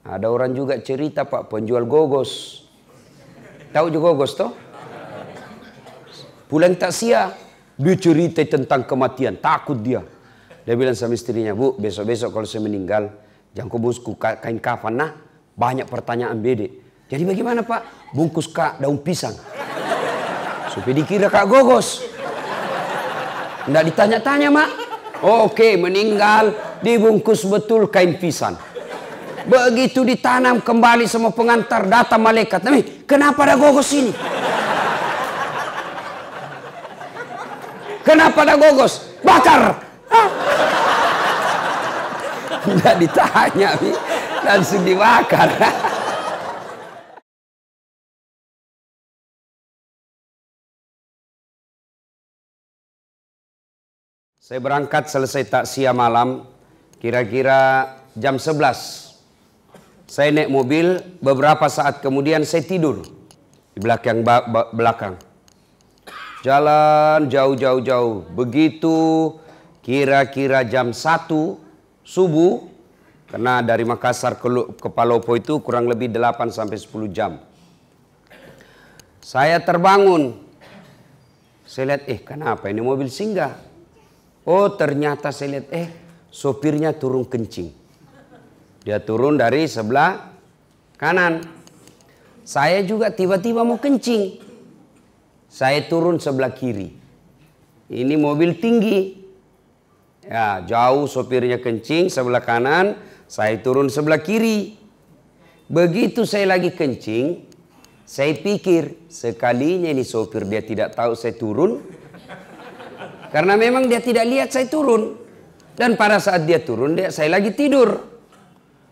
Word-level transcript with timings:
Ada 0.00 0.32
orang 0.32 0.56
juga 0.56 0.80
cerita 0.80 1.28
Pak, 1.28 1.52
penjual 1.52 1.84
gogos. 1.84 2.64
Tahu 3.70 3.86
juga 3.92 4.16
gogos 4.16 4.32
toh? 4.32 4.52
Pulang 6.48 6.74
tak 6.74 6.90
sia, 6.90 7.30
dia 7.78 7.94
cerita 7.94 8.42
tentang 8.42 8.88
kematian, 8.88 9.38
takut 9.38 9.78
dia. 9.78 10.02
Dia 10.66 10.74
bilang 10.74 10.96
sama 10.98 11.14
istrinya, 11.14 11.54
Bu, 11.54 11.78
besok-besok 11.78 12.34
kalau 12.34 12.48
saya 12.48 12.64
meninggal, 12.66 13.12
jangan 13.54 13.70
kau 13.70 13.78
bungkus 13.78 14.02
kain 14.18 14.58
kafan, 14.58 14.98
nah 14.98 15.10
banyak 15.54 15.86
pertanyaan 15.86 16.40
bede. 16.40 16.68
Jadi 17.06 17.22
bagaimana 17.26 17.60
Pak? 17.66 18.14
Bungkus 18.14 18.50
kak 18.50 18.78
daun 18.78 19.02
pisang. 19.02 19.34
Supaya 20.70 20.94
dikira 20.94 21.26
kak 21.26 21.46
gogos. 21.46 22.06
Tidak 23.66 23.82
ditanya-tanya 23.92 24.48
mak. 24.48 24.70
Oh, 25.20 25.50
Oke, 25.50 25.76
meninggal 25.76 26.54
dibungkus 26.80 27.44
betul 27.44 27.92
kain 27.92 28.16
pisang. 28.16 28.69
Begitu 29.48 30.04
ditanam 30.04 30.60
kembali 30.60 31.08
semua 31.08 31.32
pengantar 31.32 31.88
datang 31.88 32.20
malaikat. 32.20 32.60
Tapi 32.60 32.80
kenapa 33.08 33.48
ada 33.48 33.56
gogos 33.56 33.88
ini? 33.96 34.12
Kenapa 38.04 38.42
ada 38.42 38.54
gogos? 38.58 39.06
Bakar. 39.22 39.76
Tidak 42.60 42.94
ditanya, 43.00 43.72
langsung 44.44 44.84
dibakar. 44.84 45.48
Saya 54.50 54.58
berangkat 54.58 55.06
selesai 55.06 55.46
taksia 55.46 55.94
malam, 55.94 56.42
kira-kira 56.98 57.86
jam 58.18 58.34
11. 58.34 59.09
Saya 60.10 60.34
naik 60.34 60.50
mobil, 60.50 60.98
beberapa 61.22 61.70
saat 61.70 62.02
kemudian 62.02 62.42
saya 62.42 62.66
tidur 62.66 63.06
di 63.70 63.78
belakang 63.78 64.26
belakang. 64.74 65.14
Jalan 66.42 67.30
jauh-jauh 67.30 67.78
jauh. 67.78 68.26
Begitu 68.34 68.98
kira-kira 69.86 70.66
jam 70.66 70.90
1 70.90 71.30
subuh 72.02 72.66
karena 73.30 73.62
dari 73.62 73.86
Makassar 73.86 74.34
ke, 74.34 74.50
ke 74.82 74.90
Palopo 74.90 75.30
itu 75.38 75.62
kurang 75.62 75.86
lebih 75.86 76.10
8 76.10 76.50
sampai 76.50 76.74
10 76.74 77.06
jam. 77.14 77.38
Saya 79.22 79.62
terbangun. 79.62 80.42
Saya 81.62 81.94
lihat, 81.94 82.10
eh 82.10 82.18
kenapa 82.18 82.66
ini 82.66 82.82
mobil 82.82 83.06
singgah? 83.06 83.54
Oh 84.42 84.74
ternyata 84.74 85.30
saya 85.30 85.62
lihat, 85.62 85.70
eh 85.70 85.86
sopirnya 86.34 86.90
turun 86.98 87.22
kencing. 87.22 87.79
Dia 88.84 88.98
turun 89.00 89.36
dari 89.36 89.68
sebelah 89.68 90.32
kanan. 90.96 91.44
Saya 92.44 92.80
juga 92.82 93.12
tiba-tiba 93.12 93.60
mau 93.62 93.76
kencing. 93.76 94.40
Saya 95.50 95.84
turun 95.86 96.16
sebelah 96.16 96.54
kiri. 96.54 96.94
Ini 97.90 98.14
mobil 98.16 98.56
tinggi. 98.56 99.18
Ya, 100.24 100.62
jauh 100.62 101.10
sopirnya 101.10 101.58
kencing 101.58 102.06
sebelah 102.06 102.44
kanan, 102.44 102.94
saya 103.26 103.58
turun 103.58 103.90
sebelah 103.90 104.22
kiri. 104.22 104.78
Begitu 105.66 106.22
saya 106.22 106.54
lagi 106.54 106.70
kencing, 106.70 107.46
saya 108.06 108.34
pikir 108.34 109.06
sekalinya 109.06 109.90
ini 109.90 110.02
sopir 110.02 110.42
dia 110.46 110.62
tidak 110.62 110.98
tahu 110.98 111.14
saya 111.14 111.34
turun. 111.34 111.82
Karena 113.30 113.54
memang 113.54 113.86
dia 113.86 114.02
tidak 114.02 114.26
lihat 114.26 114.48
saya 114.50 114.66
turun. 114.66 115.14
Dan 115.78 115.94
pada 115.94 116.18
saat 116.18 116.42
dia 116.42 116.58
turun, 116.58 116.98
dia 116.98 117.14
saya 117.14 117.30
lagi 117.30 117.54
tidur. 117.54 118.09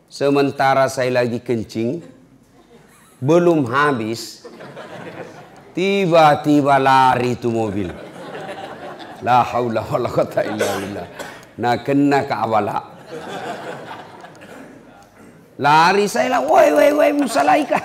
Sementara 0.08 0.88
saya 0.88 1.22
lagi 1.22 1.40
kencing, 1.40 2.00
belum 3.20 3.68
habis, 3.68 4.48
Tiba-tiba 5.78 6.74
lari 6.82 7.38
itu 7.38 7.54
mobil. 7.54 7.86
La 9.22 9.46
haula 9.46 9.86
wala 9.86 10.10
quwata 10.10 10.42
illa 10.42 10.66
billah. 10.74 11.06
Nah 11.54 11.74
kena 11.86 12.26
ke 12.26 12.34
awala. 12.34 12.78
Lari 15.62 16.10
saya 16.10 16.34
lah, 16.34 16.42
woi 16.42 16.74
woi 16.74 16.90
woi 16.98 17.10
musalaika. 17.14 17.78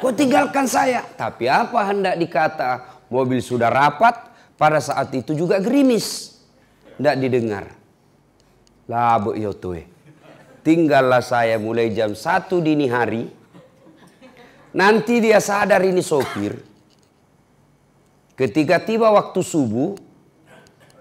Kau 0.00 0.16
tinggalkan 0.16 0.64
saya. 0.64 1.04
Tapi 1.04 1.44
apa 1.44 1.92
hendak 1.92 2.16
dikata? 2.16 3.04
Mobil 3.12 3.44
sudah 3.44 3.68
rapat, 3.68 4.16
pada 4.56 4.80
saat 4.80 5.12
itu 5.12 5.36
juga 5.36 5.60
gerimis. 5.60 6.40
Tidak 6.96 7.16
didengar. 7.20 7.68
Lah 8.88 9.20
bu 9.20 9.36
yotoe. 9.36 9.84
Tinggallah 10.60 11.24
saya 11.24 11.56
mulai 11.56 11.88
jam 11.96 12.12
satu 12.12 12.60
dini 12.60 12.84
hari. 12.84 13.24
Nanti 14.76 15.18
dia 15.18 15.40
sadar 15.40 15.80
ini 15.82 16.04
sopir. 16.04 16.54
Ketika 18.36 18.80
tiba 18.80 19.08
waktu 19.12 19.40
subuh, 19.40 19.96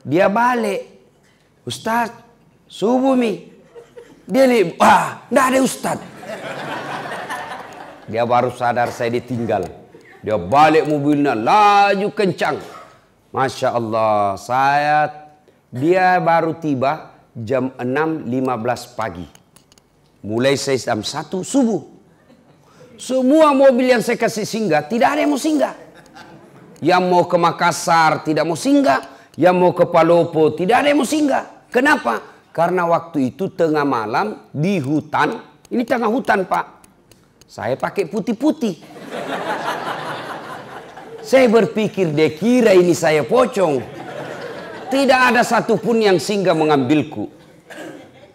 dia 0.03 0.31
balik. 0.31 0.87
Ustaz, 1.67 2.11
subuh 2.65 3.13
mi. 3.19 3.51
Dia 4.25 4.47
nih, 4.47 4.75
ah, 4.79 5.27
enggak 5.27 5.45
ada 5.53 5.59
Ustaz. 5.61 5.99
Dia 8.09 8.23
baru 8.25 8.49
sadar 8.55 8.89
saya 8.89 9.13
ditinggal. 9.13 9.69
Dia 10.25 10.35
balik 10.35 10.89
mobilnya, 10.89 11.37
laju 11.37 12.09
kencang. 12.11 12.57
Masya 13.29 13.69
Allah, 13.71 14.33
saya 14.35 15.29
dia 15.69 16.17
baru 16.17 16.57
tiba 16.57 17.13
jam 17.37 17.69
6.15 17.77 18.97
pagi. 18.97 19.38
Mulai 20.19 20.59
saya 20.59 20.75
jam 20.75 20.99
1 20.99 21.43
subuh. 21.43 21.83
Semua 22.99 23.55
mobil 23.55 23.95
yang 23.95 24.03
saya 24.03 24.19
kasih 24.19 24.43
singgah, 24.43 24.83
tidak 24.83 25.15
ada 25.15 25.23
yang 25.23 25.31
mau 25.31 25.39
singgah. 25.39 25.75
Yang 26.83 27.03
mau 27.07 27.23
ke 27.27 27.37
Makassar 27.39 28.23
tidak 28.27 28.43
mau 28.47 28.59
singgah. 28.59 29.03
Yang 29.39 29.55
mau 29.55 29.71
ke 29.71 29.87
Palopo 29.87 30.51
tidak 30.51 30.83
ada 30.83 30.87
yang 30.91 30.99
mau 30.99 31.07
singgah. 31.07 31.67
Kenapa? 31.71 32.19
Karena 32.51 32.83
waktu 32.83 33.31
itu 33.31 33.47
tengah 33.51 33.87
malam 33.87 34.51
di 34.51 34.83
hutan. 34.83 35.39
Ini 35.71 35.83
tengah 35.87 36.11
hutan 36.11 36.43
pak. 36.43 36.83
Saya 37.47 37.79
pakai 37.79 38.11
putih-putih. 38.11 38.75
Saya 41.23 41.45
berpikir 41.47 42.11
dia 42.11 42.35
kira 42.35 42.75
ini 42.75 42.91
saya 42.91 43.23
pocong. 43.23 43.79
Tidak 44.89 45.19
ada 45.31 45.45
satupun 45.45 46.01
yang 46.01 46.17
singgah 46.17 46.57
mengambilku. 46.57 47.29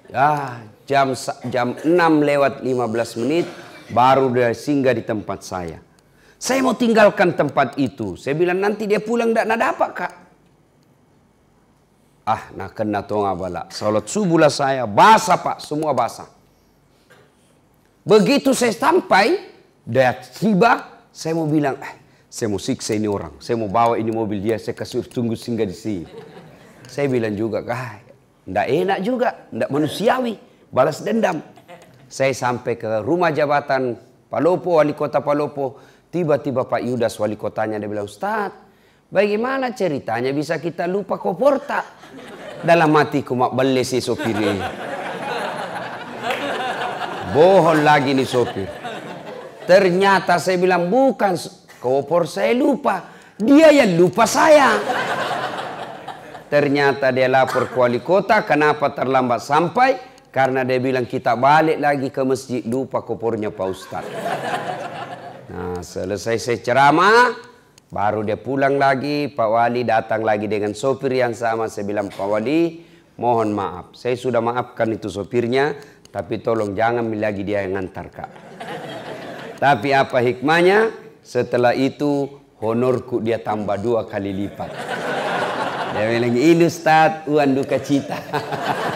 Ya, 0.08 0.62
jam 0.84 1.16
jam 1.48 1.76
6 1.80 1.88
lewat 2.20 2.60
15 2.60 3.20
menit 3.24 3.46
baru 3.92 4.32
dia 4.32 4.52
singgah 4.56 4.96
di 4.96 5.04
tempat 5.04 5.44
saya. 5.44 5.78
Saya 6.40 6.60
mau 6.60 6.76
tinggalkan 6.76 7.32
tempat 7.32 7.80
itu. 7.80 8.20
Saya 8.20 8.36
bilang 8.36 8.60
nanti 8.60 8.84
dia 8.84 9.00
pulang 9.00 9.32
tidak 9.32 9.48
ada 9.48 9.66
apa 9.72 9.86
kak. 9.96 10.12
Ah, 12.24 12.52
nak 12.56 12.72
kena 12.72 13.04
tonga 13.04 13.36
bala. 13.36 13.68
Salat 13.68 14.08
subuh 14.08 14.40
lah 14.40 14.52
saya. 14.52 14.88
Basah 14.88 15.36
pak, 15.40 15.60
semua 15.60 15.92
basah. 15.92 16.28
Begitu 18.04 18.52
saya 18.52 18.72
sampai, 18.72 19.40
dia 19.84 20.12
tiba, 20.36 21.04
saya 21.12 21.36
mau 21.36 21.48
bilang, 21.48 21.76
eh, 21.80 21.94
saya 22.28 22.48
mau 22.52 22.60
siksa 22.60 22.96
ini 22.96 23.08
orang. 23.08 23.40
Saya 23.40 23.60
mau 23.60 23.68
bawa 23.68 23.96
ini 23.96 24.12
mobil 24.12 24.40
dia, 24.40 24.56
saya 24.60 24.76
kasih 24.76 25.04
tunggu 25.08 25.36
singgah 25.36 25.68
di 25.68 25.76
sini. 25.76 26.04
Saya 26.88 27.08
bilang 27.08 27.32
juga, 27.36 27.64
ah, 27.68 28.00
tidak 28.44 28.66
enak 28.68 28.98
juga, 29.00 29.28
tidak 29.48 29.68
manusiawi. 29.72 30.34
Balas 30.74 31.06
dendam. 31.06 31.38
Saya 32.10 32.34
sampai 32.34 32.74
ke 32.74 32.98
rumah 33.06 33.30
jabatan 33.30 33.94
Palopo, 34.26 34.82
wali 34.82 34.90
kota 34.98 35.22
Palopo. 35.22 35.78
Tiba-tiba 36.10 36.66
Pak 36.66 36.82
Yudas 36.82 37.14
wali 37.22 37.38
kotanya 37.38 37.78
dia 37.78 37.86
bilang, 37.86 38.10
Ustaz, 38.10 38.50
bagaimana 39.06 39.70
ceritanya 39.70 40.34
bisa 40.34 40.58
kita 40.58 40.90
lupa 40.90 41.14
koporta? 41.14 41.86
Dalam 42.66 42.90
hatiku 42.98 43.38
mak 43.38 43.54
beli 43.54 43.86
si 43.86 44.02
sopir 44.02 44.34
ini. 44.34 44.62
Bohong 47.30 47.86
lagi 47.86 48.10
nih 48.10 48.26
sopir. 48.26 48.66
Ternyata 49.70 50.42
saya 50.42 50.58
bilang 50.58 50.90
bukan 50.90 51.38
kopor 51.78 52.26
saya 52.26 52.50
lupa. 52.50 53.14
Dia 53.38 53.70
yang 53.70 53.94
lupa 53.94 54.26
saya. 54.26 54.74
Ternyata 56.50 57.10
dia 57.14 57.30
lapor 57.30 57.70
ke 57.70 57.76
wali 57.78 58.02
kota 58.02 58.42
kenapa 58.42 58.90
terlambat 58.90 59.38
sampai. 59.42 60.13
Karena 60.34 60.66
dia 60.66 60.82
bilang 60.82 61.06
kita 61.06 61.38
balik 61.38 61.78
lagi 61.78 62.10
ke 62.10 62.26
masjid 62.26 62.66
lupa 62.66 63.06
kopornya 63.06 63.54
Pak 63.54 63.66
Ustadz. 63.70 64.14
Nah, 65.54 65.78
selesai 65.78 66.42
saya 66.42 66.58
ceramah, 66.58 67.38
baru 67.86 68.26
dia 68.26 68.34
pulang 68.34 68.74
lagi, 68.74 69.30
Pak 69.30 69.46
Wali 69.46 69.86
datang 69.86 70.26
lagi 70.26 70.50
dengan 70.50 70.74
sopir 70.74 71.14
yang 71.14 71.38
sama. 71.38 71.70
Saya 71.70 71.86
bilang, 71.86 72.10
Pak 72.10 72.26
Wali, 72.26 72.82
mohon 73.14 73.54
maaf. 73.54 73.94
Saya 73.94 74.18
sudah 74.18 74.42
maafkan 74.42 74.90
itu 74.90 75.06
sopirnya, 75.06 75.78
tapi 76.10 76.42
tolong 76.42 76.74
jangan 76.74 77.06
lagi 77.14 77.46
dia 77.46 77.62
yang 77.62 77.78
ngantar, 77.78 78.10
Kak. 78.10 78.30
tapi 79.62 79.94
apa 79.94 80.18
hikmahnya? 80.18 80.90
Setelah 81.22 81.78
itu, 81.78 82.42
honorku 82.58 83.22
dia 83.22 83.38
tambah 83.38 83.78
dua 83.78 84.10
kali 84.10 84.34
lipat. 84.34 84.70
Dia 85.94 86.10
bilang, 86.10 86.34
ini 86.34 86.66
Ustaz, 86.66 87.22
uang 87.30 87.54
duka 87.54 87.78
cita. 87.78 88.18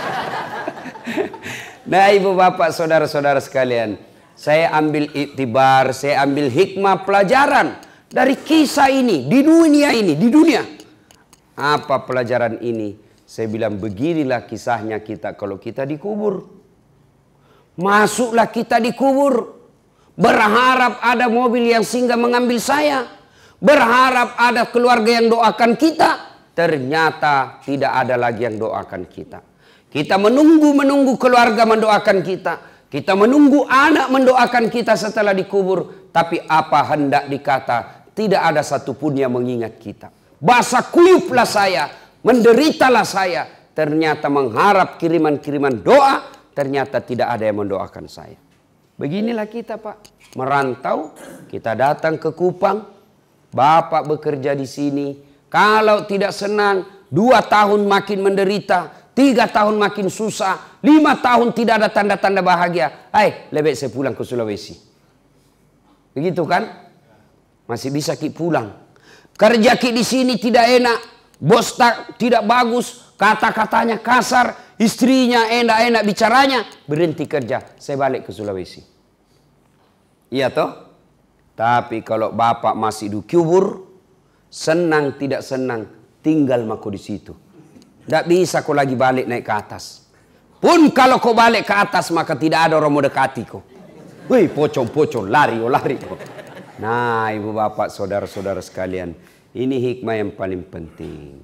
nah, 1.88 2.12
ibu 2.12 2.36
bapak, 2.36 2.70
saudara-saudara 2.70 3.40
sekalian, 3.40 3.96
Saya 4.38 4.70
ambil 4.70 5.10
iktibar, 5.10 5.90
saya 5.90 6.22
ambil 6.22 6.46
hikmah 6.46 7.02
pelajaran 7.02 7.74
dari 8.06 8.38
kisah 8.38 8.86
ini, 8.86 9.26
di 9.26 9.42
dunia 9.42 9.90
ini, 9.90 10.14
di 10.14 10.30
dunia. 10.30 10.62
Apa 11.58 12.06
pelajaran 12.06 12.62
ini? 12.62 12.94
Saya 13.26 13.50
bilang 13.50 13.82
beginilah 13.82 14.46
kisahnya 14.46 15.02
kita 15.02 15.34
kalau 15.34 15.58
kita 15.58 15.82
dikubur. 15.82 16.46
Masuklah 17.82 18.46
kita 18.46 18.78
dikubur. 18.78 19.58
Berharap 20.14 21.02
ada 21.02 21.26
mobil 21.26 21.74
yang 21.74 21.82
singgah 21.82 22.18
mengambil 22.18 22.62
saya. 22.62 23.10
Berharap 23.58 24.38
ada 24.38 24.70
keluarga 24.70 25.18
yang 25.18 25.34
doakan 25.34 25.74
kita. 25.74 26.10
Ternyata 26.54 27.58
tidak 27.66 27.90
ada 27.90 28.14
lagi 28.14 28.46
yang 28.46 28.54
doakan 28.54 29.02
kita. 29.10 29.47
Kita 29.88 30.20
menunggu-menunggu 30.20 31.16
keluarga 31.16 31.64
mendoakan 31.64 32.20
kita. 32.20 32.54
Kita 32.88 33.12
menunggu 33.16 33.64
anak 33.68 34.12
mendoakan 34.12 34.68
kita 34.68 34.96
setelah 34.96 35.32
dikubur. 35.32 36.08
Tapi 36.12 36.40
apa 36.44 36.80
hendak 36.92 37.28
dikata, 37.28 38.08
tidak 38.12 38.42
ada 38.42 38.60
satupun 38.64 39.16
yang 39.16 39.32
mengingat 39.32 39.76
kita. 39.80 40.08
Basah 40.40 40.84
kuyuplah 40.88 41.48
saya, 41.48 41.88
menderitalah 42.20 43.04
saya. 43.04 43.48
Ternyata 43.72 44.26
mengharap 44.26 44.98
kiriman-kiriman 44.98 45.84
doa, 45.84 46.26
ternyata 46.50 46.98
tidak 46.98 47.30
ada 47.30 47.46
yang 47.46 47.62
mendoakan 47.62 48.10
saya. 48.10 48.34
Beginilah 48.98 49.46
kita 49.46 49.78
pak, 49.78 50.10
merantau, 50.34 51.14
kita 51.46 51.78
datang 51.78 52.18
ke 52.18 52.34
Kupang, 52.34 52.98
Bapak 53.48 54.04
bekerja 54.04 54.52
di 54.52 54.66
sini, 54.66 55.16
kalau 55.48 56.04
tidak 56.04 56.34
senang, 56.34 56.84
dua 57.08 57.40
tahun 57.40 57.88
makin 57.88 58.20
menderita, 58.20 58.97
Tiga 59.18 59.50
tahun 59.50 59.82
makin 59.82 60.06
susah. 60.06 60.78
Lima 60.78 61.18
tahun 61.18 61.50
tidak 61.50 61.82
ada 61.82 61.90
tanda-tanda 61.90 62.38
bahagia. 62.38 63.10
Hai, 63.10 63.50
lebih 63.50 63.74
saya 63.74 63.90
pulang 63.90 64.14
ke 64.14 64.22
Sulawesi. 64.22 64.78
Begitu 66.14 66.46
kan? 66.46 66.86
Masih 67.66 67.90
bisa 67.90 68.14
ki 68.14 68.30
pulang. 68.30 68.70
Kerja 69.34 69.74
ki 69.74 69.90
di 69.90 70.06
sini 70.06 70.38
tidak 70.38 70.70
enak. 70.70 70.98
Bos 71.34 71.74
tak, 71.74 72.14
tidak 72.14 72.46
bagus. 72.46 73.10
Kata-katanya 73.18 73.98
kasar. 73.98 74.78
Istrinya 74.78 75.50
enak-enak 75.50 76.02
bicaranya. 76.06 76.62
Berhenti 76.86 77.26
kerja. 77.26 77.74
Saya 77.74 77.98
balik 77.98 78.22
ke 78.22 78.30
Sulawesi. 78.30 78.86
Iya 80.30 80.54
toh? 80.54 80.70
Tapi 81.58 82.06
kalau 82.06 82.30
bapak 82.30 82.78
masih 82.78 83.10
di 83.10 83.18
kubur, 83.26 83.82
senang 84.46 85.18
tidak 85.18 85.42
senang, 85.42 85.90
tinggal 86.22 86.62
mako 86.62 86.94
di 86.94 87.02
situ. 87.02 87.47
Tidak 88.08 88.24
bisa 88.24 88.64
kau 88.64 88.72
lagi 88.72 88.96
balik 88.96 89.28
naik 89.28 89.44
ke 89.44 89.52
atas. 89.52 90.08
Pun 90.56 90.88
kalau 90.96 91.20
kau 91.20 91.36
balik 91.36 91.68
ke 91.68 91.76
atas 91.76 92.08
maka 92.08 92.32
tidak 92.32 92.72
ada 92.72 92.80
orang 92.80 92.88
mau 92.88 93.04
dekati 93.04 93.44
kau. 93.44 93.60
Wih 94.32 94.48
pocong-pocong 94.48 95.28
lari 95.28 95.60
oh 95.60 95.68
lari. 95.68 96.00
Nah 96.80 97.28
ibu 97.36 97.52
bapak 97.52 97.92
saudara-saudara 97.92 98.64
sekalian. 98.64 99.12
Ini 99.52 99.76
hikmah 99.76 100.24
yang 100.24 100.32
paling 100.32 100.64
penting. 100.72 101.36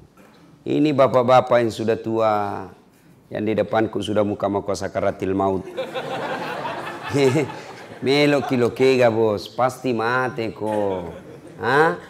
Ini 0.64 0.88
bapak-bapak 0.96 1.60
yang 1.60 1.68
sudah 1.68 2.00
tua. 2.00 2.64
Yang 3.28 3.42
di 3.44 3.52
depanku 3.60 4.00
sudah 4.00 4.24
muka 4.24 4.48
muka 4.48 4.72
sakaratil 4.72 5.36
maut. 5.36 5.68
Melo 8.04 8.40
kilo 8.48 8.72
kega 8.72 9.12
bos. 9.12 9.52
Pasti 9.52 9.92
mati 9.92 10.48
kok. 10.48 11.12
Hah? 11.60 12.00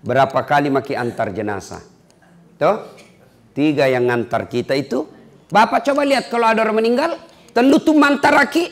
Berapa 0.00 0.48
kali 0.48 0.72
maki 0.72 0.96
antar 0.96 1.28
jenazah? 1.28 1.84
Tuh? 2.56 3.01
Tiga 3.52 3.88
yang 3.88 4.08
ngantar 4.08 4.48
kita 4.48 4.72
itu. 4.72 5.04
Bapak 5.52 5.84
coba 5.84 6.08
lihat 6.08 6.32
kalau 6.32 6.48
ada 6.48 6.64
orang 6.64 6.80
meninggal. 6.80 7.20
Telutu 7.52 7.92
mantaraki. 7.92 8.68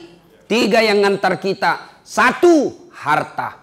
Tiga 0.49 0.81
yang 0.81 1.05
ngantar 1.05 1.37
kita. 1.37 2.00
Satu, 2.00 2.88
harta. 2.97 3.61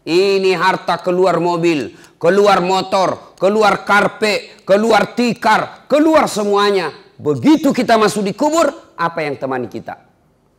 Ini 0.00 0.56
harta 0.56 0.96
keluar 1.04 1.36
mobil, 1.44 1.92
keluar 2.16 2.64
motor, 2.64 3.36
keluar 3.36 3.84
karpe, 3.84 4.64
keluar 4.64 5.12
tikar, 5.12 5.84
keluar 5.84 6.24
semuanya. 6.24 6.88
Begitu 7.20 7.68
kita 7.76 8.00
masuk 8.00 8.24
di 8.24 8.32
kubur, 8.32 8.72
apa 8.96 9.20
yang 9.20 9.36
temani 9.36 9.68
kita? 9.68 10.00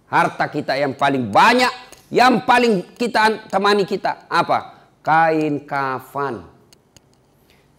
Harta 0.05 0.45
kita 0.45 0.77
yang 0.77 0.93
paling 0.93 1.33
banyak, 1.33 1.73
yang 2.13 2.45
paling 2.45 2.93
kita 2.93 3.49
temani 3.49 3.87
kita 3.87 4.29
apa? 4.29 4.91
Kain 5.01 5.65
kafan. 5.65 6.50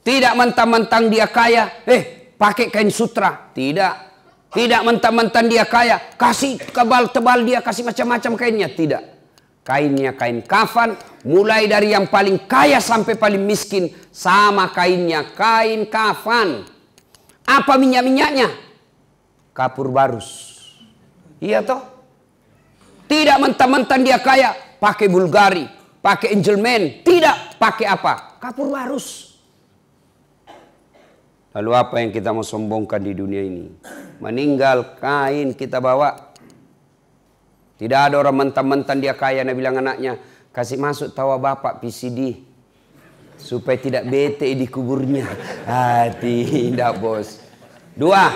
Tidak 0.02 0.34
mentang-mentang 0.34 1.06
dia 1.06 1.30
kaya, 1.30 1.86
eh 1.86 2.34
pakai 2.34 2.74
kain 2.74 2.90
sutra. 2.90 3.54
Tidak. 3.54 3.94
Tidak 4.52 4.82
mentang-mentang 4.84 5.48
dia 5.48 5.64
kaya, 5.64 5.96
kasih 6.18 6.60
kebal 6.60 7.08
tebal 7.08 7.40
dia, 7.40 7.64
kasih 7.64 7.88
macam-macam 7.88 8.36
kainnya. 8.36 8.68
Tidak. 8.68 9.02
Kainnya 9.62 10.12
kain 10.18 10.42
kafan, 10.42 10.98
mulai 11.22 11.70
dari 11.70 11.94
yang 11.94 12.10
paling 12.10 12.50
kaya 12.50 12.82
sampai 12.82 13.14
paling 13.14 13.40
miskin, 13.40 13.88
sama 14.10 14.68
kainnya 14.74 15.24
kain 15.32 15.86
kafan. 15.86 16.66
Apa 17.46 17.78
minyak-minyaknya? 17.78 18.50
Kapur 19.54 19.88
barus. 19.88 20.60
Iya 21.40 21.62
toh? 21.64 21.80
Tidak 23.08 23.38
mentang-mentang 23.40 24.02
dia 24.04 24.18
kaya, 24.20 24.52
pakai 24.82 25.06
Bulgari, 25.08 25.64
pakai 26.02 26.34
Angelman, 26.34 27.06
tidak 27.06 27.56
pakai 27.56 27.86
apa? 27.88 28.36
Kapur 28.36 28.68
barus. 28.68 29.31
Lalu 31.52 31.70
apa 31.76 32.00
yang 32.00 32.08
kita 32.08 32.32
mau 32.32 32.40
sombongkan 32.40 33.04
di 33.04 33.12
dunia 33.12 33.44
ini? 33.44 33.68
Meninggal 34.24 34.96
kain 34.96 35.52
kita 35.52 35.84
bawa. 35.84 36.32
Tidak 37.76 38.00
ada 38.08 38.16
orang 38.16 38.48
mentang-mentang 38.48 38.96
dia 38.96 39.12
kaya. 39.12 39.44
Nabi 39.44 39.60
bilang 39.60 39.76
anaknya, 39.76 40.16
kasih 40.48 40.80
masuk 40.80 41.12
tawa 41.12 41.36
bapak 41.36 41.84
PCD. 41.84 42.40
Supaya 43.36 43.76
tidak 43.76 44.08
bete 44.08 44.48
di 44.56 44.64
kuburnya. 44.64 45.28
Ah, 45.68 46.10
tidak 46.18 46.98
bos. 46.98 47.38
Dua, 47.92 48.32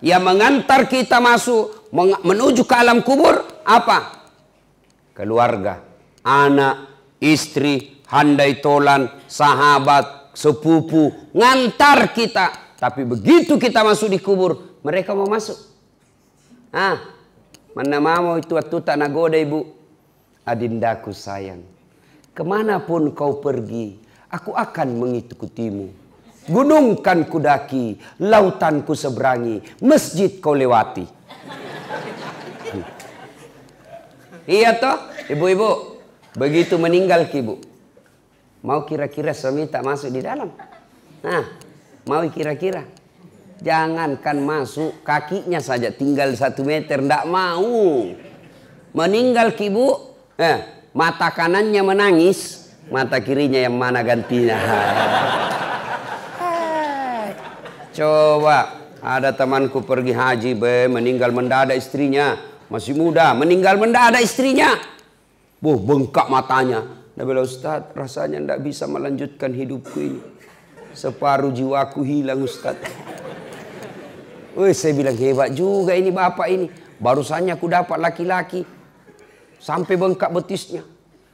yang 0.00 0.24
mengantar 0.24 0.88
kita 0.88 1.20
masuk 1.20 1.90
menuju 2.24 2.64
ke 2.64 2.74
alam 2.74 3.04
kubur 3.04 3.44
apa? 3.66 4.30
Keluarga, 5.12 5.84
anak, 6.24 6.88
istri, 7.20 8.00
handai 8.08 8.62
tolan, 8.64 9.10
sahabat, 9.28 10.19
sepupu, 10.34 11.12
ngantar 11.34 12.10
kita. 12.14 12.76
Tapi 12.80 13.04
begitu 13.04 13.60
kita 13.60 13.84
masuk 13.84 14.08
di 14.08 14.18
kubur, 14.18 14.80
mereka 14.80 15.12
mau 15.12 15.28
masuk. 15.28 15.56
Ah, 16.72 16.96
mana 17.76 18.00
mau 18.00 18.38
itu 18.40 18.56
waktu 18.56 18.76
tak 18.80 18.96
nagoda 18.96 19.36
ibu. 19.36 19.66
Adindaku 20.48 21.12
sayang, 21.12 21.60
ke 22.32 22.42
mana 22.42 22.80
pun 22.80 23.12
kau 23.12 23.38
pergi, 23.38 24.00
aku 24.32 24.56
akan 24.56 24.88
mengikutimu. 24.96 25.86
Gunung 26.48 26.98
kan 27.04 27.28
kudaki, 27.28 28.00
lautan 28.18 28.82
ku 28.82 28.96
seberangi, 28.96 29.60
masjid 29.84 30.40
kau 30.40 30.56
lewati. 30.56 31.04
iya 34.48 34.74
toh, 34.74 34.96
ibu-ibu. 35.28 36.00
Begitu 36.34 36.80
meninggal 36.80 37.28
ibu. 37.30 37.69
Mau 38.60 38.84
kira-kira 38.84 39.32
suami 39.32 39.64
tak 39.72 39.80
masuk 39.80 40.12
di 40.12 40.20
dalam? 40.20 40.52
Nah, 41.24 41.44
mau 42.04 42.20
kira-kira? 42.28 42.84
Jangankan 43.60 44.40
masuk, 44.40 45.00
kakinya 45.04 45.60
saja 45.60 45.92
tinggal 45.92 46.32
satu 46.36 46.64
meter, 46.64 47.00
ndak 47.00 47.24
mau. 47.28 48.04
Meninggal 48.92 49.56
kibu, 49.56 50.16
eh, 50.36 50.88
mata 50.92 51.28
kanannya 51.32 51.80
menangis, 51.84 52.72
mata 52.88 53.20
kirinya 53.20 53.60
yang 53.60 53.76
mana 53.76 54.00
gantinya. 54.04 54.56
Coba, 57.96 58.80
ada 59.00 59.32
temanku 59.32 59.84
pergi 59.84 60.12
haji, 60.12 60.52
be, 60.56 60.88
meninggal 60.88 61.32
mendadak 61.32 61.76
istrinya. 61.76 62.36
Masih 62.68 62.92
muda, 62.96 63.32
meninggal 63.32 63.76
mendadak 63.80 64.20
istrinya. 64.20 64.76
Buh, 65.60 65.76
bengkak 65.76 66.28
matanya. 66.32 66.84
Dia 67.20 67.28
bilang, 67.28 67.44
Ustaz, 67.44 67.92
rasanya 67.92 68.40
tidak 68.40 68.60
bisa 68.64 68.88
melanjutkan 68.88 69.52
hidupku 69.52 69.98
ini. 70.00 70.24
Separuh 70.96 71.52
jiwaku 71.52 72.00
hilang, 72.00 72.40
Ustaz. 72.40 72.80
Wih, 74.56 74.72
saya 74.72 74.96
bilang, 74.96 75.12
hebat 75.20 75.52
juga 75.52 75.92
ini 75.92 76.08
bapak 76.08 76.48
ini. 76.48 76.72
Barusannya 76.96 77.60
aku 77.60 77.68
dapat 77.68 78.00
laki-laki. 78.00 78.64
Sampai 79.60 80.00
bengkak 80.00 80.32
betisnya. 80.32 80.80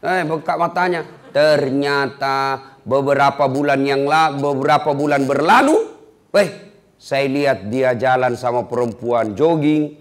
Eh, 0.02 0.26
bengkak 0.26 0.58
matanya. 0.58 1.06
Ternyata 1.30 2.58
beberapa 2.82 3.46
bulan 3.46 3.78
yang 3.86 4.10
lalu, 4.10 4.42
beberapa 4.42 4.90
bulan 4.90 5.22
berlalu, 5.22 5.86
eh, 6.34 6.50
saya 6.98 7.30
lihat 7.30 7.70
dia 7.70 7.94
jalan 7.94 8.34
sama 8.34 8.66
perempuan 8.66 9.38
jogging, 9.38 9.94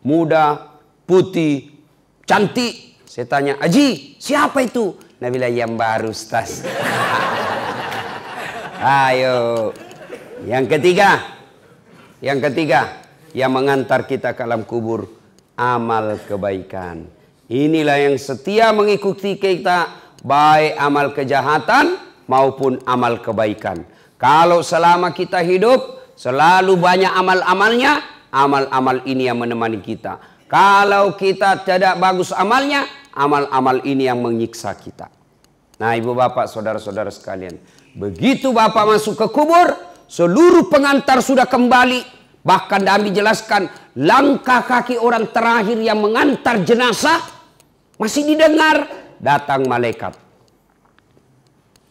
muda, 0.00 0.80
putih, 1.04 1.76
cantik. 2.24 3.04
Saya 3.04 3.28
tanya, 3.28 3.60
Aji, 3.60 4.16
siapa 4.16 4.64
itu? 4.64 5.09
Nabila 5.20 5.52
yang 5.52 5.76
baru 5.76 6.16
Ustaz. 6.16 6.64
Ayo. 8.80 9.68
Yang 10.48 10.64
ketiga. 10.72 11.36
Yang 12.24 12.48
ketiga. 12.48 13.04
Yang 13.36 13.52
mengantar 13.52 14.08
kita 14.08 14.32
ke 14.32 14.40
alam 14.48 14.64
kubur. 14.64 15.12
Amal 15.60 16.24
kebaikan. 16.24 17.04
Inilah 17.52 18.00
yang 18.00 18.16
setia 18.16 18.72
mengikuti 18.72 19.36
kita 19.36 19.92
baik 20.24 20.80
amal 20.80 21.12
kejahatan 21.12 22.00
maupun 22.24 22.80
amal 22.88 23.20
kebaikan. 23.20 23.84
Kalau 24.16 24.64
selama 24.64 25.12
kita 25.12 25.44
hidup 25.44 26.00
selalu 26.16 26.80
banyak 26.80 27.12
amal-amalnya, 27.12 28.00
amal-amal 28.32 29.04
ini 29.04 29.28
yang 29.28 29.36
menemani 29.36 29.84
kita. 29.84 30.16
Kalau 30.50 31.14
kita 31.14 31.62
tidak 31.62 31.94
bagus 32.02 32.34
amalnya, 32.34 32.82
amal-amal 33.14 33.86
ini 33.86 34.10
yang 34.10 34.18
menyiksa 34.18 34.74
kita. 34.74 35.06
Nah, 35.78 35.94
ibu 35.94 36.10
bapak, 36.10 36.50
saudara-saudara 36.50 37.08
sekalian, 37.14 37.54
begitu 37.94 38.50
bapak 38.50 38.98
masuk 38.98 39.14
ke 39.14 39.26
kubur, 39.30 39.78
seluruh 40.10 40.66
pengantar 40.66 41.22
sudah 41.22 41.46
kembali. 41.46 42.02
Bahkan 42.42 42.82
kami 42.82 43.14
jelaskan 43.14 43.70
langkah 43.94 44.66
kaki 44.66 44.98
orang 44.98 45.30
terakhir 45.30 45.78
yang 45.78 46.02
mengantar 46.02 46.66
jenazah 46.66 47.22
masih 48.00 48.26
didengar, 48.26 48.90
datang 49.22 49.68
malaikat. 49.70 50.18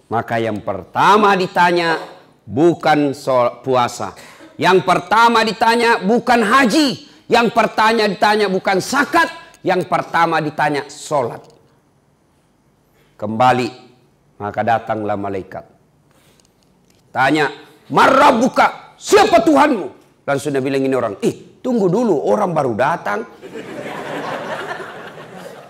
Maka 0.10 0.42
yang 0.42 0.60
pertama 0.66 1.38
ditanya 1.38 2.02
bukan 2.44 3.14
puasa. 3.62 4.18
Yang 4.58 4.84
pertama 4.84 5.46
ditanya 5.46 6.02
bukan 6.02 6.42
haji. 6.44 7.09
Yang 7.30 7.54
pertama 7.54 8.10
ditanya 8.10 8.50
bukan 8.50 8.82
sakat. 8.82 9.30
Yang 9.62 9.86
pertama 9.86 10.42
ditanya 10.42 10.90
sholat. 10.90 11.46
Kembali. 13.16 13.70
Maka 14.42 14.64
datanglah 14.66 15.20
malaikat. 15.20 15.68
Tanya, 17.12 17.52
marah 17.92 18.32
buka, 18.32 18.96
siapa 18.96 19.44
Tuhanmu? 19.44 19.88
Langsung 20.24 20.56
dia 20.56 20.64
bilang 20.64 20.80
ini 20.80 20.96
orang, 20.96 21.20
ih 21.20 21.60
tunggu 21.60 21.92
dulu, 21.92 22.24
orang 22.24 22.56
baru 22.56 22.72
datang. 22.72 23.20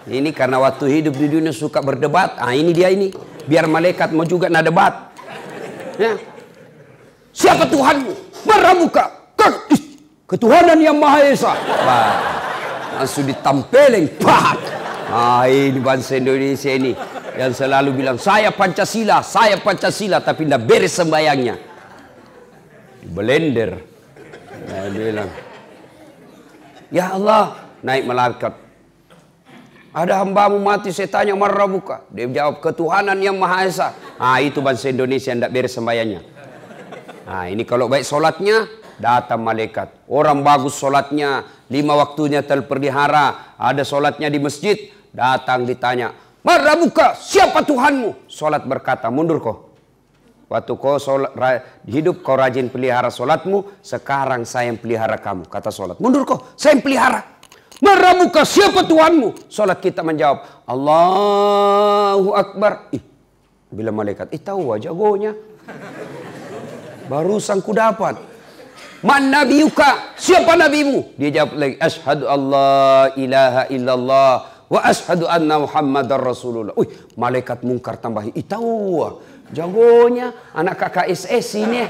Ini 0.10 0.30
karena 0.34 0.62
waktu 0.62 0.86
hidup 0.90 1.18
di 1.18 1.28
dunia 1.30 1.54
suka 1.54 1.82
berdebat. 1.82 2.38
Ah 2.42 2.54
ini 2.54 2.74
dia 2.74 2.90
ini. 2.90 3.14
Biar 3.46 3.66
malaikat 3.70 4.14
mau 4.14 4.26
juga 4.26 4.50
nak 4.50 4.66
debat. 4.66 4.94
Ya. 5.98 6.18
Siapa 7.34 7.70
Tuhanmu? 7.70 8.46
Meramuka. 8.46 9.20
Ketuhanan 10.30 10.78
yang 10.78 11.02
Maha 11.02 11.26
Esa. 11.26 11.58
Bah. 11.58 12.14
Langsung 13.02 13.26
ditampeleng. 13.26 14.06
Pak. 14.22 14.58
Ah 15.10 15.50
ini 15.50 15.82
bangsa 15.82 16.22
Indonesia 16.22 16.70
ini. 16.70 16.94
Yang 17.34 17.66
selalu 17.66 17.98
bilang, 17.98 18.22
saya 18.22 18.54
Pancasila, 18.54 19.26
saya 19.26 19.58
Pancasila. 19.58 20.22
Tapi 20.22 20.46
tidak 20.46 20.62
beres 20.70 20.94
sembayangnya. 20.94 21.56
Blender. 23.10 23.82
Nah, 24.70 24.86
dia 24.94 25.04
bilang, 25.10 25.30
Ya 26.94 27.16
Allah, 27.18 27.58
naik 27.82 28.06
malaikat 28.06 28.70
ada 29.90 30.22
hambamu 30.22 30.62
mati, 30.62 30.94
saya 30.94 31.10
tanya 31.10 31.34
marah 31.34 31.66
buka. 31.66 32.06
Dia 32.14 32.30
jawab 32.30 32.62
ketuhanan 32.62 33.18
yang 33.18 33.42
Maha 33.42 33.66
Esa. 33.66 33.98
Ah 34.22 34.38
itu 34.38 34.62
bangsa 34.62 34.94
Indonesia 34.94 35.34
yang 35.34 35.42
tidak 35.42 35.54
beres 35.54 35.74
sembahyangnya. 35.74 36.22
Nah 37.26 37.46
ini 37.50 37.66
kalau 37.66 37.90
baik 37.90 38.06
solatnya, 38.06 38.70
datang 39.00 39.42
malaikat. 39.42 39.90
Orang 40.06 40.44
bagus 40.44 40.76
solatnya, 40.76 41.48
lima 41.72 41.96
waktunya 41.96 42.44
terpelihara, 42.44 43.56
ada 43.56 43.82
solatnya 43.88 44.28
di 44.28 44.38
masjid, 44.38 44.76
datang 45.16 45.66
ditanya, 45.66 46.14
marah 46.44 46.78
buka, 46.78 47.16
siapa 47.18 47.64
Tuhanmu? 47.66 48.30
Solat 48.30 48.68
berkata, 48.68 49.08
mundur 49.10 49.40
kau. 49.42 49.72
Waktu 50.52 50.74
kau 50.78 51.00
solat, 51.00 51.34
hidup 51.88 52.22
kau 52.22 52.38
rajin 52.38 52.68
pelihara 52.68 53.10
solatmu, 53.10 53.82
sekarang 53.82 54.44
saya 54.44 54.70
yang 54.70 54.78
pelihara 54.78 55.18
kamu. 55.18 55.48
Kata 55.48 55.72
solat, 55.72 55.98
mundur 55.98 56.28
kau, 56.28 56.44
saya 56.60 56.78
yang 56.78 56.84
pelihara. 56.84 57.40
Meramuka 57.80 58.44
siapa 58.44 58.84
Tuhanmu? 58.84 59.48
Salat 59.48 59.80
kita 59.80 60.04
menjawab, 60.04 60.68
Allahu 60.68 62.36
Akbar. 62.36 62.92
Ih, 62.92 63.00
bila 63.72 63.96
malaikat, 63.96 64.36
ih 64.36 64.42
tahu 64.44 64.76
jagonya. 64.76 65.32
Barusan 67.08 67.64
ku 67.64 67.72
dapat. 67.72 68.29
Man 69.00 69.32
nabiyuka? 69.32 70.16
Siapa 70.20 70.60
nabimu? 70.60 71.16
Dia 71.16 71.42
jawab 71.42 71.56
lagi, 71.56 71.76
Ashadu 71.80 72.28
Allah 72.28 73.16
ilaha 73.16 73.64
illallah 73.72 74.34
wa 74.68 74.80
ashadu 74.84 75.24
anna 75.26 75.64
Muhammadar 75.64 76.20
Rasulullah. 76.20 76.76
Uy, 76.76 76.92
malaikat 77.16 77.64
mungkar 77.64 77.96
tambahi. 77.96 78.36
Ih 78.36 78.44
tahu 78.44 79.24
jagonya 79.56 80.36
anak 80.52 80.76
kakak 80.84 81.08
SS 81.08 81.48
ini. 81.64 81.88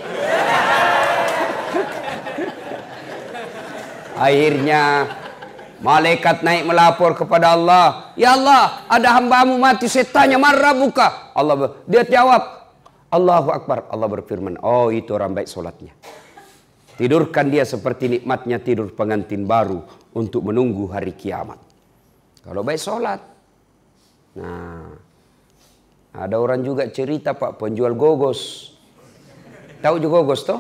Akhirnya 4.20 5.08
Malaikat 5.80 6.44
naik 6.44 6.68
melapor 6.68 7.16
kepada 7.16 7.56
Allah. 7.56 8.12
Ya 8.20 8.36
Allah, 8.36 8.84
ada 8.92 9.16
hambamu 9.16 9.56
mati. 9.56 9.88
Saya 9.88 10.04
tanya, 10.04 10.36
marah 10.36 10.76
buka. 10.76 11.32
Allah 11.32 11.80
dia 11.88 12.04
jawab, 12.04 12.68
Allahu 13.08 13.48
Akbar. 13.56 13.88
Allah 13.88 14.08
berfirman, 14.12 14.60
oh 14.60 14.92
itu 14.92 15.16
orang 15.16 15.32
baik 15.32 15.48
solatnya. 15.48 15.96
Tidurkan 17.00 17.48
dia 17.48 17.64
seperti 17.64 18.12
nikmatnya 18.12 18.60
tidur 18.60 18.92
pengantin 18.92 19.48
baru 19.48 19.80
untuk 20.12 20.52
menunggu 20.52 20.92
hari 20.92 21.16
kiamat. 21.16 21.56
Kalau 22.44 22.60
baik 22.60 22.76
solat. 22.76 23.24
Nah, 24.36 24.92
ada 26.12 26.36
orang 26.36 26.60
juga 26.60 26.92
cerita 26.92 27.32
pak 27.40 27.56
penjual 27.56 27.96
gogos. 27.96 28.76
Tahu 29.80 29.96
juga 29.96 30.20
gogos 30.20 30.44
toh? 30.44 30.60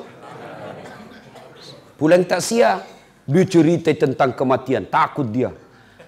Pulang 1.99 2.23
tak 2.23 2.39
sia 2.39 2.79
dia 3.27 3.43
cerita 3.43 3.91
tentang 3.91 4.31
kematian, 4.31 4.87
takut 4.87 5.27
dia. 5.27 5.51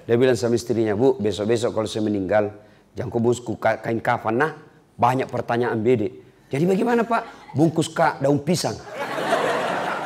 Dia 0.08 0.16
bilang 0.16 0.40
sama 0.40 0.56
istrinya, 0.56 0.96
Bu, 0.96 1.20
besok-besok 1.20 1.76
kalau 1.76 1.86
saya 1.86 2.08
meninggal, 2.08 2.56
jangan 2.96 3.12
kau 3.12 3.20
bungkus 3.20 3.44
kain 3.60 4.00
kafan. 4.00 4.40
Nah, 4.40 4.56
banyak 4.96 5.28
pertanyaan 5.28 5.78
bede. 5.84 6.10
Jadi 6.48 6.64
bagaimana 6.66 7.04
Pak? 7.04 7.54
Bungkus 7.54 7.92
kak 7.92 8.24
daun 8.24 8.42
pisang. 8.42 8.80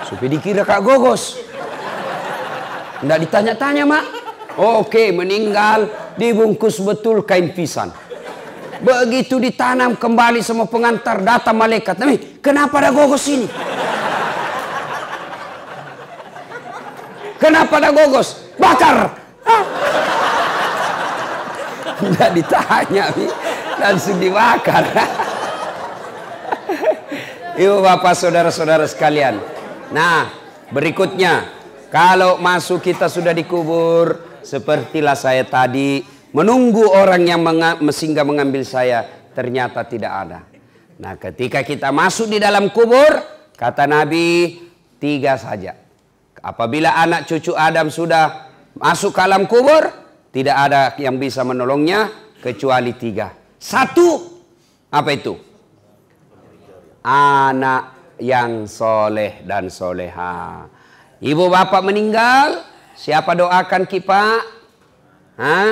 Supaya 0.06 0.30
dikira 0.30 0.62
kak 0.62 0.86
gogos. 0.86 1.42
Tidak 3.02 3.18
ditanya-tanya, 3.26 3.90
Mak. 3.90 4.06
Oke, 4.56 5.12
meninggal, 5.12 5.90
dibungkus 6.16 6.80
betul 6.80 7.28
kain 7.28 7.52
pisang. 7.52 7.92
Begitu 8.80 9.42
ditanam 9.42 9.98
kembali 9.98 10.46
sama 10.46 10.70
pengantar 10.70 11.26
datang 11.26 11.58
malaikat. 11.58 11.98
Tapi 11.98 12.16
kenapa 12.40 12.80
ada 12.80 12.94
gogos 12.94 13.26
ini? 13.28 13.50
Kenapa 17.42 17.82
ada 17.82 17.90
gogos? 17.92 18.46
Bakar. 18.56 19.26
Tidak 21.96 22.30
ditanya, 22.36 23.08
langsung 23.80 24.20
dibakar. 24.20 24.84
Ibu 27.56 27.80
bapak 27.80 28.20
saudara-saudara 28.20 28.84
sekalian. 28.84 29.55
Nah, 29.94 30.32
berikutnya. 30.72 31.54
Kalau 31.94 32.42
masuk 32.42 32.82
kita 32.82 33.10
sudah 33.12 33.32
dikubur. 33.32 34.40
Sepertilah 34.42 35.18
saya 35.18 35.46
tadi. 35.46 36.02
Menunggu 36.36 36.84
orang 36.92 37.24
yang 37.24 37.42
singgah 37.94 38.26
mengambil 38.26 38.66
saya. 38.66 39.06
Ternyata 39.36 39.84
tidak 39.86 40.12
ada. 40.12 40.40
Nah 40.96 41.20
ketika 41.20 41.60
kita 41.64 41.92
masuk 41.92 42.32
di 42.32 42.38
dalam 42.42 42.72
kubur. 42.72 43.24
Kata 43.56 43.88
Nabi. 43.88 44.60
Tiga 45.00 45.40
saja. 45.40 45.76
Apabila 46.46 46.94
anak 46.94 47.26
cucu 47.26 47.58
Adam 47.58 47.90
sudah 47.90 48.54
masuk 48.78 49.16
ke 49.16 49.22
alam 49.24 49.50
kubur, 49.50 49.82
tidak 50.30 50.56
ada 50.56 50.94
yang 51.02 51.18
bisa 51.18 51.42
menolongnya 51.42 52.12
kecuali 52.44 52.94
tiga. 52.94 53.34
Satu, 53.58 54.22
apa 54.94 55.10
itu? 55.10 55.34
Anak 57.02 57.95
yang 58.20 58.68
soleh 58.70 59.44
dan 59.44 59.68
soleha. 59.68 60.68
Ibu 61.20 61.46
bapak 61.48 61.82
meninggal, 61.84 62.64
siapa 62.96 63.34
doakan 63.34 63.84
kita? 63.88 64.24
Hah? 65.40 65.72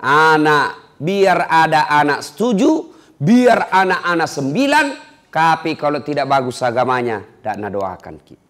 Anak. 0.00 0.84
Biar 0.96 1.44
ada 1.52 1.92
anak 1.92 2.24
setuju, 2.24 2.88
biar 3.20 3.68
anak-anak 3.68 4.28
sembilan, 4.32 4.86
tapi 5.28 5.76
kalau 5.76 6.00
tidak 6.00 6.24
bagus 6.24 6.64
agamanya, 6.64 7.20
tidak 7.20 7.68
doakan 7.68 8.16
kita. 8.24 8.44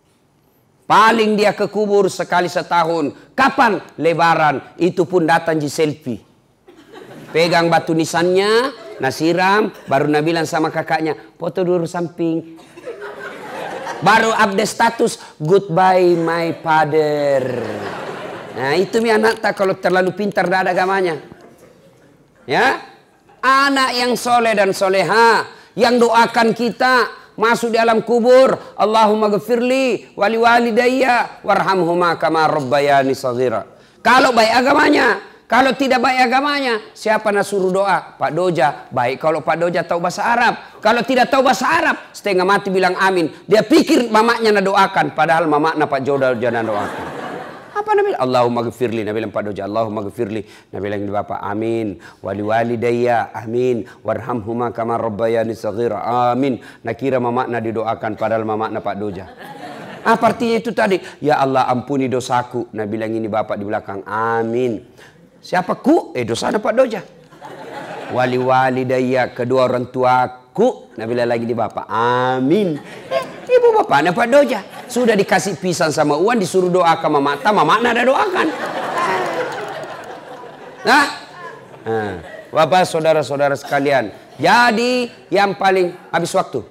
Paling 0.86 1.34
dia 1.34 1.50
ke 1.50 1.66
kubur 1.66 2.06
sekali 2.06 2.46
setahun. 2.46 3.34
Kapan 3.34 3.82
lebaran? 3.98 4.78
Itu 4.78 5.02
pun 5.02 5.26
datang 5.26 5.58
di 5.58 5.66
selfie. 5.66 6.22
Pegang 7.34 7.66
batu 7.66 7.90
nisannya, 7.90 8.70
nasiram, 9.02 9.74
baru 9.90 10.06
Nabi 10.06 10.30
bilang 10.30 10.46
sama 10.46 10.70
kakaknya, 10.70 11.18
foto 11.34 11.66
dulu 11.66 11.90
samping. 11.90 12.54
Baru 14.04 14.32
update 14.32 14.68
status, 14.68 15.16
goodbye 15.40 16.16
my 16.16 16.56
father. 16.60 17.42
Nah 18.56 18.72
itu 18.76 19.00
mi 19.04 19.12
anak 19.12 19.40
tak 19.40 19.56
kalau 19.56 19.76
terlalu 19.76 20.12
pintar 20.16 20.48
tidak 20.48 20.68
ada 20.68 20.70
agamanya. 20.72 21.16
Ya, 22.46 22.80
anak 23.42 23.90
yang 23.96 24.14
soleh 24.14 24.54
dan 24.54 24.70
soleha, 24.70 25.44
yang 25.74 25.98
doakan 25.98 26.54
kita, 26.54 27.10
masuk 27.36 27.72
di 27.72 27.78
alam 27.78 28.00
kubur 28.00 28.56
Allahumma 28.80 29.28
gafirli 29.28 30.16
wali 30.16 30.40
walidayya 30.40 31.44
warhamhuma 31.44 32.16
kama 32.16 32.48
rabbayani 32.48 33.12
saghira 33.12 33.68
kalau 34.00 34.32
baik 34.32 34.52
agamanya 34.56 35.20
Kalau 35.46 35.70
tidak 35.78 36.02
baik 36.02 36.26
agamanya, 36.26 36.82
siapa 36.90 37.30
nak 37.30 37.46
suruh 37.46 37.70
doa? 37.70 38.18
Pak 38.18 38.34
Doja. 38.34 38.90
Baik 38.90 39.22
kalau 39.22 39.46
Pak 39.46 39.56
Doja 39.62 39.86
tahu 39.86 40.02
bahasa 40.02 40.26
Arab. 40.26 40.58
Kalau 40.82 41.06
tidak 41.06 41.30
tahu 41.30 41.46
bahasa 41.46 41.70
Arab, 41.70 41.96
setengah 42.10 42.42
mati 42.42 42.66
bilang 42.66 42.98
amin. 42.98 43.30
Dia 43.46 43.62
pikir 43.62 44.10
mamaknya 44.10 44.50
nak 44.58 44.66
doakan. 44.66 45.14
Padahal 45.14 45.46
mamaknya 45.46 45.86
Pak 45.86 46.02
Joda 46.02 46.34
jangan 46.34 46.66
doakan. 46.66 47.06
Apa 47.78 47.90
Nabi? 47.94 48.18
Allahumma 48.18 48.66
gfirli. 48.66 49.06
Nabi 49.06 49.22
bilang 49.22 49.30
Pak 49.30 49.42
Doja. 49.46 49.70
Allahumma 49.70 50.02
gfirli. 50.10 50.42
Nabi 50.74 50.82
bilang 50.82 51.14
Bapak 51.14 51.38
amin. 51.38 52.02
Wali 52.26 52.42
walidayya 52.42 53.30
amin. 53.30 53.86
Warhamhuma 54.02 54.74
kama 54.74 54.98
rabbayani 54.98 55.54
saghira 55.54 56.02
amin. 56.34 56.58
Nakira 56.82 57.22
mamaknya 57.22 57.62
didoakan 57.62 58.18
padahal 58.18 58.42
mamaknya 58.42 58.82
Pak 58.82 58.96
Doja. 58.98 59.30
Apa 60.02 60.34
artinya 60.34 60.58
itu 60.58 60.74
tadi? 60.74 60.98
Ya 61.22 61.38
Allah 61.38 61.70
ampuni 61.70 62.10
dosaku. 62.10 62.66
Nabi 62.74 62.98
bilang 62.98 63.14
ini 63.14 63.30
Bapak 63.30 63.54
di 63.58 63.64
belakang. 63.66 64.02
Amin. 64.10 64.82
Siapa 65.42 65.78
ku? 65.78 66.12
Eh 66.16 66.26
dosa 66.26 66.50
ada 66.50 66.58
Pak 66.58 66.72
Doja. 66.74 67.00
Wali 68.14 68.38
wali 68.38 68.82
daya 68.86 69.30
kedua 69.34 69.66
orang 69.66 69.90
tuaku. 69.90 70.94
Nabi 70.94 71.12
lagi 71.18 71.44
di 71.44 71.54
bapak. 71.54 71.86
Amin. 71.90 72.78
Eh, 73.10 73.24
ibu 73.50 73.68
bapak 73.82 74.14
Pak 74.14 74.26
Doja. 74.30 74.60
Sudah 74.86 75.18
dikasih 75.18 75.58
pisang 75.58 75.90
sama 75.90 76.14
Uan 76.14 76.38
disuruh 76.38 76.70
doakan 76.70 77.10
mama 77.18 77.34
ta 77.38 77.50
mama 77.50 77.82
ada 77.82 78.02
doakan. 78.06 78.48
Nah, 80.86 81.06
nah, 81.82 82.14
bapak 82.54 82.86
saudara-saudara 82.86 83.58
sekalian. 83.58 84.14
Jadi 84.38 85.10
yang 85.34 85.58
paling 85.58 85.90
habis 86.14 86.30
waktu. 86.30 86.62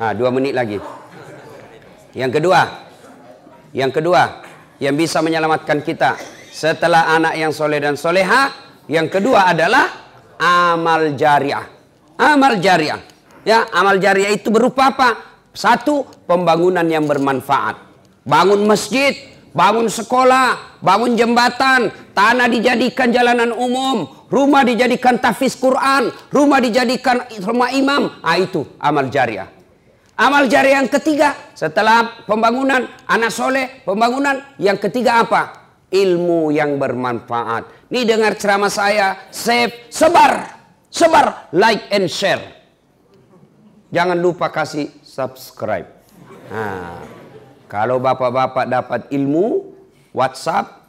Ah, 0.00 0.16
dua 0.16 0.32
menit 0.32 0.56
lagi. 0.56 0.80
Yang 2.16 2.40
kedua, 2.40 2.60
yang 3.76 3.92
kedua, 3.92 4.46
yang 4.80 4.96
bisa 4.96 5.20
menyelamatkan 5.20 5.84
kita 5.84 6.16
setelah 6.58 7.14
anak 7.14 7.38
yang 7.38 7.54
soleh 7.54 7.78
dan 7.78 7.94
soleha, 7.94 8.50
yang 8.90 9.06
kedua 9.06 9.54
adalah 9.54 9.86
amal 10.42 11.14
jariah. 11.14 11.62
Amal 12.18 12.58
jariah. 12.58 12.98
Ya, 13.46 13.70
amal 13.70 14.02
jariah 14.02 14.34
itu 14.34 14.50
berupa 14.50 14.90
apa? 14.90 15.38
Satu, 15.54 16.02
pembangunan 16.26 16.82
yang 16.82 17.06
bermanfaat. 17.06 17.78
Bangun 18.26 18.66
masjid, 18.66 19.14
bangun 19.54 19.86
sekolah, 19.86 20.82
bangun 20.82 21.14
jembatan, 21.14 21.94
tanah 22.10 22.50
dijadikan 22.50 23.14
jalanan 23.14 23.54
umum, 23.54 24.26
rumah 24.26 24.66
dijadikan 24.66 25.14
tafis 25.22 25.54
Quran, 25.54 26.10
rumah 26.34 26.58
dijadikan 26.58 27.22
rumah 27.38 27.70
imam. 27.70 28.18
Ah 28.18 28.34
itu 28.34 28.66
amal 28.82 29.06
jariah. 29.06 29.46
Amal 30.18 30.50
jariah 30.50 30.82
yang 30.82 30.90
ketiga 30.90 31.54
setelah 31.54 32.26
pembangunan 32.26 32.90
anak 33.06 33.30
soleh, 33.30 33.86
pembangunan 33.86 34.42
yang 34.58 34.74
ketiga 34.74 35.22
apa? 35.22 35.57
Ilmu 35.88 36.52
yang 36.52 36.76
bermanfaat. 36.76 37.88
Nih 37.88 38.04
dengar 38.04 38.36
ceramah 38.36 38.72
saya, 38.72 39.28
save, 39.32 39.88
sebar, 39.88 40.60
sebar, 40.92 41.48
like 41.56 41.88
and 41.88 42.08
share. 42.08 42.44
Jangan 43.88 44.20
lupa 44.20 44.52
kasih 44.52 44.92
subscribe. 45.00 45.88
Nah, 46.52 47.00
kalau 47.68 47.96
bapak-bapak 48.00 48.64
dapat 48.68 49.00
ilmu, 49.12 49.72
WhatsApp, 50.12 50.84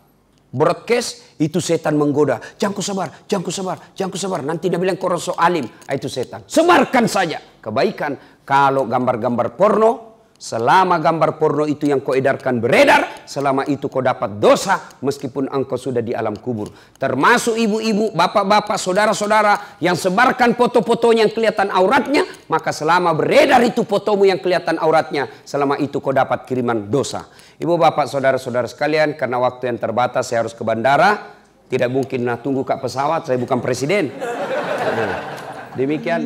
broadcast, 0.51 1.39
itu 1.39 1.63
setan 1.63 1.95
menggoda. 1.95 2.43
Jangan 2.59 2.83
sebar, 2.83 3.07
jangan 3.23 3.51
sebar, 3.51 3.77
jangan 3.95 4.19
sebar. 4.19 4.41
Nanti 4.43 4.67
dia 4.67 4.79
bilang 4.79 4.99
korang 4.99 5.19
so 5.19 5.31
alim. 5.39 5.63
Ah, 5.87 5.95
itu 5.95 6.11
setan. 6.11 6.43
Sebarkan 6.43 7.07
saja. 7.07 7.39
Kebaikan. 7.63 8.43
Kalau 8.43 8.83
gambar-gambar 8.89 9.55
porno, 9.55 10.08
Selama 10.39 11.03
gambar 11.03 11.35
porno 11.35 11.67
itu 11.67 11.91
yang 11.91 11.99
kau 11.99 12.15
edarkan 12.15 12.63
beredar, 12.63 13.27
selama 13.27 13.67
itu 13.67 13.91
kau 13.91 13.99
dapat 13.99 14.39
dosa 14.39 14.95
meskipun 15.03 15.51
engkau 15.51 15.75
sudah 15.75 15.99
di 15.99 16.15
alam 16.15 16.31
kubur. 16.39 16.71
Termasuk 16.95 17.59
ibu-ibu, 17.59 18.15
bapak-bapak, 18.15 18.79
saudara-saudara 18.79 19.75
yang 19.83 19.99
sebarkan 19.99 20.55
foto-fotonya 20.55 21.27
yang 21.27 21.33
kelihatan 21.35 21.67
auratnya, 21.75 22.23
maka 22.47 22.71
selama 22.71 23.11
beredar 23.11 23.59
itu 23.67 23.83
fotomu 23.83 24.23
yang 24.23 24.39
kelihatan 24.39 24.79
auratnya, 24.79 25.27
selama 25.43 25.75
itu 25.75 25.99
kau 25.99 26.15
dapat 26.15 26.47
kiriman 26.47 26.87
dosa. 26.87 27.27
Ibu 27.59 27.75
bapak, 27.75 28.07
saudara-saudara 28.07 28.71
sekalian, 28.71 29.19
karena 29.19 29.43
waktu 29.43 29.67
yang 29.67 29.75
terbatas 29.75 30.31
saya 30.31 30.47
harus 30.47 30.55
ke 30.55 30.63
bandara, 30.63 31.35
tidak 31.67 31.91
mungkin 31.91 32.23
nah 32.23 32.39
tunggu 32.39 32.63
kak 32.63 32.79
pesawat, 32.79 33.27
saya 33.27 33.35
bukan 33.35 33.59
presiden. 33.59 34.15
Nah, 34.15 35.19
demikian. 35.75 36.23